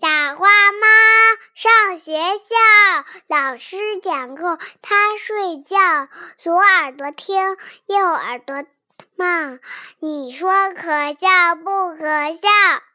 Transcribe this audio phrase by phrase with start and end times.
[0.00, 0.86] 小花猫
[1.54, 5.76] 上学校老师讲课它睡觉
[6.38, 7.56] 左耳朵听
[7.86, 8.64] 右耳朵
[9.16, 9.58] 冒
[9.98, 10.82] 你说可
[11.20, 12.91] 笑不可笑？